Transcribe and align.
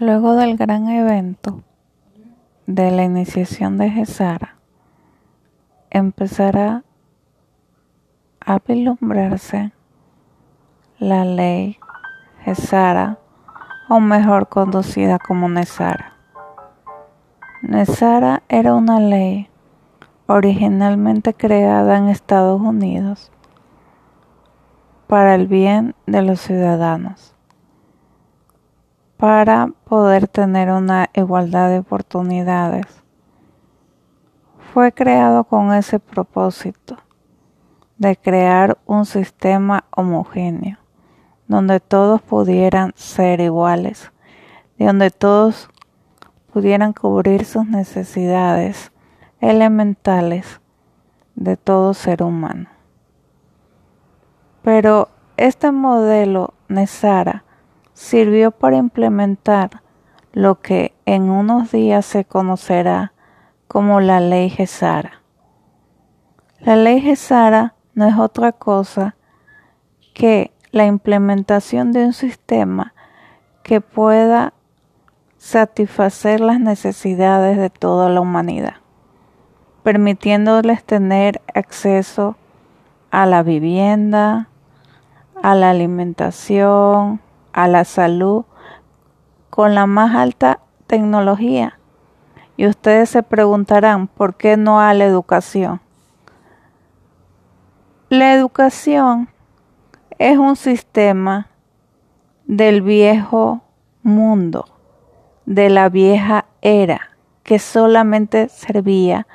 Luego 0.00 0.34
del 0.34 0.56
gran 0.56 0.88
evento 0.88 1.62
de 2.66 2.90
la 2.90 3.04
iniciación 3.04 3.78
de 3.78 3.90
Gesara, 3.90 4.56
empezará 5.88 6.82
a 8.44 8.58
vislumbrarse 8.58 9.72
la 10.98 11.24
ley 11.24 11.78
Gesara, 12.40 13.20
o 13.88 14.00
mejor 14.00 14.48
conocida 14.48 15.20
como 15.20 15.48
Nesara. 15.48 16.14
Nesara 17.62 18.42
era 18.48 18.74
una 18.74 18.98
ley 18.98 19.48
originalmente 20.26 21.34
creada 21.34 21.98
en 21.98 22.08
Estados 22.08 22.60
Unidos 22.60 23.30
para 25.06 25.36
el 25.36 25.46
bien 25.46 25.94
de 26.06 26.22
los 26.22 26.40
ciudadanos 26.40 27.33
para 29.24 29.68
poder 29.84 30.28
tener 30.28 30.70
una 30.70 31.08
igualdad 31.14 31.70
de 31.70 31.78
oportunidades. 31.78 32.84
Fue 34.74 34.92
creado 34.92 35.44
con 35.44 35.72
ese 35.72 35.98
propósito 35.98 36.98
de 37.96 38.18
crear 38.18 38.76
un 38.84 39.06
sistema 39.06 39.84
homogéneo, 39.96 40.76
donde 41.48 41.80
todos 41.80 42.20
pudieran 42.20 42.92
ser 42.96 43.40
iguales, 43.40 44.12
donde 44.78 45.10
todos 45.10 45.70
pudieran 46.52 46.92
cubrir 46.92 47.46
sus 47.46 47.66
necesidades 47.66 48.92
elementales 49.40 50.60
de 51.34 51.56
todo 51.56 51.94
ser 51.94 52.22
humano. 52.22 52.68
Pero 54.60 55.08
este 55.38 55.72
modelo 55.72 56.52
Nesara 56.68 57.43
sirvió 57.94 58.50
para 58.50 58.76
implementar 58.76 59.82
lo 60.32 60.60
que 60.60 60.94
en 61.06 61.30
unos 61.30 61.72
días 61.72 62.04
se 62.04 62.24
conocerá 62.24 63.12
como 63.68 64.00
la 64.00 64.20
ley 64.20 64.50
Gesara. 64.50 65.22
La 66.60 66.76
ley 66.76 67.00
Gesara 67.00 67.74
no 67.94 68.06
es 68.06 68.18
otra 68.18 68.52
cosa 68.52 69.16
que 70.12 70.52
la 70.72 70.86
implementación 70.86 71.92
de 71.92 72.04
un 72.04 72.12
sistema 72.12 72.94
que 73.62 73.80
pueda 73.80 74.52
satisfacer 75.38 76.40
las 76.40 76.58
necesidades 76.58 77.58
de 77.58 77.70
toda 77.70 78.08
la 78.08 78.20
humanidad, 78.20 78.76
permitiéndoles 79.82 80.82
tener 80.82 81.40
acceso 81.54 82.36
a 83.10 83.26
la 83.26 83.42
vivienda, 83.42 84.48
a 85.42 85.54
la 85.54 85.70
alimentación, 85.70 87.20
a 87.54 87.68
la 87.68 87.84
salud 87.84 88.44
con 89.48 89.74
la 89.74 89.86
más 89.86 90.14
alta 90.14 90.60
tecnología. 90.86 91.78
Y 92.56 92.66
ustedes 92.66 93.08
se 93.08 93.22
preguntarán, 93.22 94.08
¿por 94.08 94.34
qué 94.34 94.56
no 94.56 94.80
a 94.80 94.92
la 94.92 95.04
educación? 95.04 95.80
La 98.10 98.34
educación 98.34 99.28
es 100.18 100.36
un 100.36 100.56
sistema 100.56 101.48
del 102.44 102.82
viejo 102.82 103.62
mundo, 104.02 104.66
de 105.46 105.70
la 105.70 105.88
vieja 105.88 106.46
era, 106.60 107.00
que 107.42 107.58
solamente 107.58 108.48
servía 108.48 109.26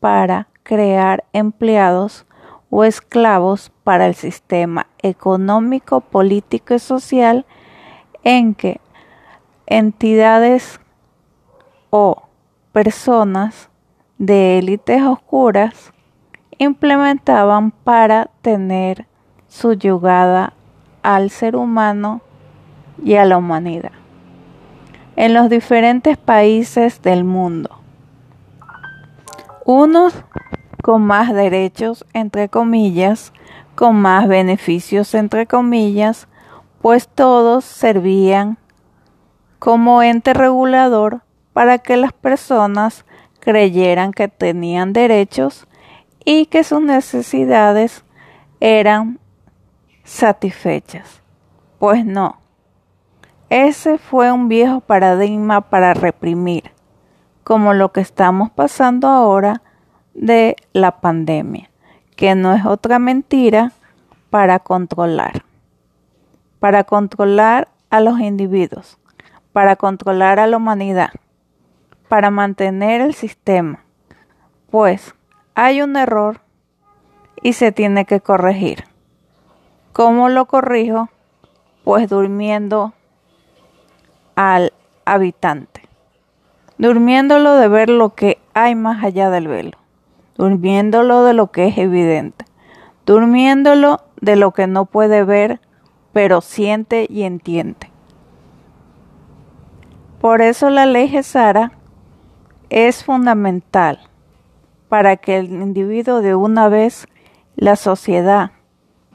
para 0.00 0.48
crear 0.62 1.24
empleados 1.32 2.26
o 2.74 2.84
esclavos 2.84 3.70
para 3.84 4.06
el 4.06 4.14
sistema 4.14 4.86
económico, 5.02 6.00
político 6.00 6.72
y 6.72 6.78
social 6.78 7.44
en 8.24 8.54
que 8.54 8.80
entidades 9.66 10.80
o 11.90 12.22
personas 12.72 13.68
de 14.16 14.58
élites 14.58 15.02
oscuras 15.02 15.92
implementaban 16.56 17.72
para 17.72 18.30
tener 18.40 19.06
subyugada 19.48 20.54
al 21.02 21.28
ser 21.28 21.56
humano 21.56 22.22
y 23.04 23.16
a 23.16 23.26
la 23.26 23.36
humanidad 23.36 23.92
en 25.16 25.34
los 25.34 25.50
diferentes 25.50 26.16
países 26.16 27.02
del 27.02 27.24
mundo. 27.24 27.68
Unos 29.66 30.14
con 30.82 31.02
más 31.06 31.32
derechos, 31.32 32.04
entre 32.12 32.48
comillas, 32.48 33.32
con 33.74 33.96
más 33.96 34.28
beneficios, 34.28 35.14
entre 35.14 35.46
comillas, 35.46 36.28
pues 36.82 37.08
todos 37.08 37.64
servían 37.64 38.58
como 39.60 40.02
ente 40.02 40.34
regulador 40.34 41.22
para 41.52 41.78
que 41.78 41.96
las 41.96 42.12
personas 42.12 43.06
creyeran 43.38 44.12
que 44.12 44.26
tenían 44.26 44.92
derechos 44.92 45.68
y 46.24 46.46
que 46.46 46.64
sus 46.64 46.82
necesidades 46.82 48.04
eran 48.60 49.20
satisfechas. 50.04 51.22
Pues 51.78 52.04
no. 52.04 52.38
Ese 53.50 53.98
fue 53.98 54.32
un 54.32 54.48
viejo 54.48 54.80
paradigma 54.80 55.60
para 55.60 55.94
reprimir, 55.94 56.72
como 57.44 57.74
lo 57.74 57.92
que 57.92 58.00
estamos 58.00 58.50
pasando 58.50 59.08
ahora 59.08 59.62
de 60.14 60.56
la 60.72 61.00
pandemia, 61.00 61.70
que 62.16 62.34
no 62.34 62.52
es 62.54 62.64
otra 62.66 62.98
mentira 62.98 63.72
para 64.30 64.58
controlar, 64.58 65.44
para 66.58 66.84
controlar 66.84 67.68
a 67.90 68.00
los 68.00 68.20
individuos, 68.20 68.98
para 69.52 69.76
controlar 69.76 70.38
a 70.38 70.46
la 70.46 70.56
humanidad, 70.56 71.10
para 72.08 72.30
mantener 72.30 73.00
el 73.00 73.14
sistema, 73.14 73.84
pues 74.70 75.14
hay 75.54 75.82
un 75.82 75.96
error 75.96 76.40
y 77.42 77.54
se 77.54 77.72
tiene 77.72 78.04
que 78.04 78.20
corregir. 78.20 78.84
¿Cómo 79.92 80.28
lo 80.28 80.46
corrijo? 80.46 81.10
Pues 81.84 82.08
durmiendo 82.08 82.94
al 84.36 84.72
habitante, 85.04 85.82
durmiéndolo 86.78 87.56
de 87.56 87.68
ver 87.68 87.90
lo 87.90 88.14
que 88.14 88.38
hay 88.54 88.74
más 88.74 89.04
allá 89.04 89.28
del 89.28 89.48
velo 89.48 89.81
durmiéndolo 90.42 91.22
de 91.22 91.34
lo 91.34 91.52
que 91.52 91.68
es 91.68 91.78
evidente, 91.78 92.46
durmiéndolo 93.06 94.00
de 94.20 94.34
lo 94.34 94.50
que 94.50 94.66
no 94.66 94.86
puede 94.86 95.22
ver, 95.22 95.60
pero 96.12 96.40
siente 96.40 97.06
y 97.08 97.22
entiende. 97.22 97.92
Por 100.20 100.42
eso 100.42 100.68
la 100.68 100.84
ley 100.84 101.06
Gesara 101.06 101.70
es 102.70 103.04
fundamental 103.04 104.00
para 104.88 105.16
que 105.16 105.36
el 105.36 105.52
individuo 105.52 106.22
de 106.22 106.34
una 106.34 106.68
vez, 106.68 107.06
la 107.54 107.76
sociedad, 107.76 108.50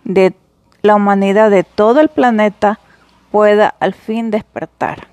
de 0.06 0.34
la 0.82 0.96
humanidad 0.96 1.52
de 1.52 1.66
todo 1.66 2.00
el 2.00 2.08
planeta 2.08 2.80
pueda 3.32 3.76
al 3.82 3.94
fin 3.94 4.32
despertar. 4.32 5.10